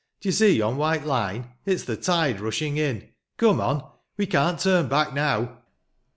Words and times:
D'ye 0.19 0.31
see 0.31 0.57
yon 0.57 0.77
white 0.77 1.05
line? 1.05 1.51
It's 1.63 1.83
the 1.83 1.95
tide 1.95 2.39
rushing 2.39 2.77
in? 2.77 3.09
Come 3.37 3.61
on! 3.61 3.87
We 4.17 4.25
can't 4.25 4.59
turn 4.59 4.87
back 4.87 5.13
now!" 5.13 5.59